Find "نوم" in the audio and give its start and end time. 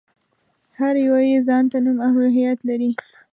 1.85-1.97